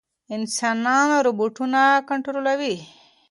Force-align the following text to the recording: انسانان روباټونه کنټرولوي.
انسانان 0.35 1.09
روباټونه 1.25 1.81
کنټرولوي. 2.09 2.75